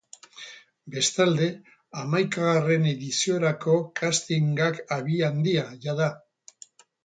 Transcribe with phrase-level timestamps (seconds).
[0.95, 1.49] Bestalde,
[2.03, 6.13] hamaikagarren ediziorako castingak abian dira jada.